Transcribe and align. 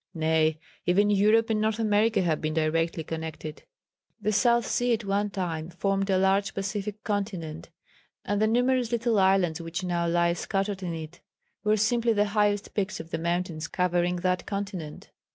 Nay, 0.15 0.57
even 0.87 1.11
Europe 1.11 1.51
and 1.51 1.61
North 1.61 1.77
America 1.77 2.23
have 2.23 2.41
been 2.41 2.55
directly 2.55 3.03
connected. 3.03 3.65
The 4.19 4.31
South 4.31 4.65
Sea 4.65 4.93
at 4.93 5.05
one 5.05 5.29
time 5.29 5.69
formed 5.69 6.09
a 6.09 6.17
large 6.17 6.55
Pacific 6.55 7.03
Continent, 7.03 7.69
and 8.25 8.41
the 8.41 8.47
numerous 8.47 8.91
little 8.91 9.19
islands 9.19 9.61
which 9.61 9.83
now 9.83 10.07
lie 10.07 10.33
scattered 10.33 10.81
in 10.81 10.95
it 10.95 11.21
were 11.63 11.77
simply 11.77 12.13
the 12.13 12.25
highest 12.33 12.73
peaks 12.73 12.99
of 12.99 13.11
the 13.11 13.19
mountains 13.19 13.67
covering 13.67 14.15
that 14.15 14.47
continent. 14.47 15.11